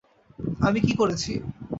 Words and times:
আমি 0.61 0.79
কী 0.81 0.93
করেছি? 0.95 1.31